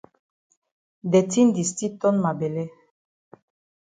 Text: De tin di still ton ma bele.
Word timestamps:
De 1.11 1.19
tin 1.31 1.47
di 1.55 1.63
still 1.71 1.93
ton 2.01 2.15
ma 2.23 2.31
bele. 2.39 2.63